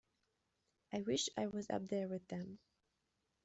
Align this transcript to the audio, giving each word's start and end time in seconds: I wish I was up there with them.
I 0.91 1.01
wish 1.03 1.29
I 1.37 1.45
was 1.45 1.69
up 1.69 1.87
there 1.87 2.07
with 2.07 2.27
them. 2.27 2.57